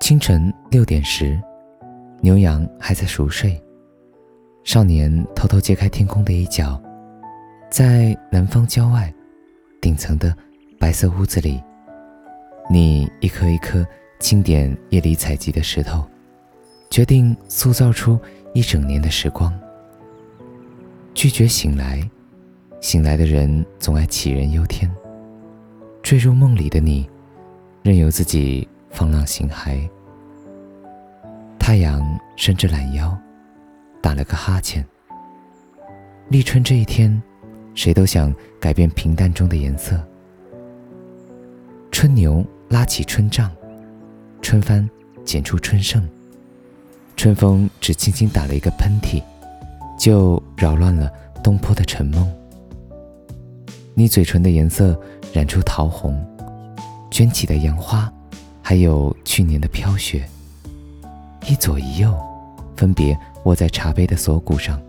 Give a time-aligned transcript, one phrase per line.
[0.00, 1.38] 清晨六点时，
[2.20, 3.62] 牛羊还在熟睡。
[4.64, 6.80] 少年偷偷揭开天空的一角，
[7.70, 9.12] 在南方郊外
[9.80, 10.34] 顶层的
[10.78, 11.62] 白色屋子里，
[12.68, 13.86] 你一颗一颗
[14.18, 16.02] 清点夜里采集的石头，
[16.88, 18.18] 决定塑造出
[18.54, 19.52] 一整年的时光。
[21.14, 22.02] 拒绝醒来，
[22.80, 24.90] 醒来的人总爱杞人忧天。
[26.02, 27.08] 坠入梦里的你，
[27.82, 29.88] 任由自己放浪形骸。
[31.58, 32.02] 太阳
[32.36, 33.16] 伸着懒腰，
[34.02, 34.84] 打了个哈欠。
[36.28, 37.22] 立春这一天，
[37.74, 39.98] 谁都想改变平淡中的颜色。
[41.90, 43.50] 春牛拉起春帐，
[44.42, 44.88] 春帆
[45.24, 46.06] 剪出春盛。
[47.16, 49.22] 春风只轻轻打了一个喷嚏，
[49.98, 51.10] 就扰乱了
[51.42, 52.30] 东坡的沉梦。
[53.94, 54.98] 你嘴唇的颜色。
[55.32, 56.20] 染出桃红，
[57.08, 58.12] 卷起的杨花，
[58.70, 60.24] 还有去年的飘雪。
[61.48, 62.16] 一左一右，
[62.76, 64.80] 分别握在茶杯的锁骨上，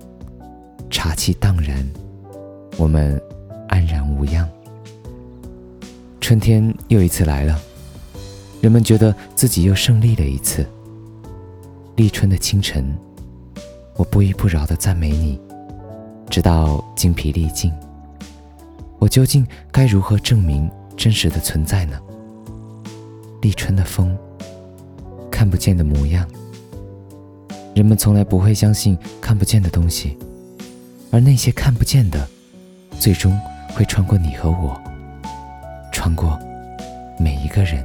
[0.92, 1.84] 茶气荡然，
[2.78, 3.20] 我们
[3.68, 4.48] 安然无恙。
[6.20, 7.60] 春天又一次来了，
[8.62, 10.64] 人们觉得自己又胜利了一次。
[11.96, 12.96] 立春的清晨，
[13.96, 15.42] 我不依不饶地赞美你，
[16.30, 17.74] 直到精疲力尽。
[19.00, 22.00] 我究竟该如何证明真实的存在呢？
[23.42, 24.16] 立春的风，
[25.32, 26.28] 看不见的模样。
[27.74, 30.18] 人们从来不会相信看不见的东西，
[31.10, 32.28] 而那些看不见的，
[33.00, 33.38] 最终
[33.74, 34.80] 会穿过你和我，
[35.92, 36.38] 穿过
[37.18, 37.84] 每一个人。